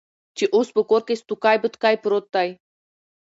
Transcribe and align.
چې 0.37 0.45
اوس 0.55 0.67
په 0.75 0.81
کور 0.89 1.01
کې 1.07 1.15
سوتکى 1.21 1.55
بوتکى 1.61 1.95
پروت 2.03 2.25
دى. 2.33 2.49